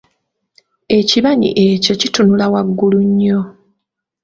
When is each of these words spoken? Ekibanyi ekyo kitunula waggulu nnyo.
Ekibanyi 0.99 1.49
ekyo 1.65 1.93
kitunula 2.01 2.45
waggulu 2.53 2.99
nnyo. 3.09 3.39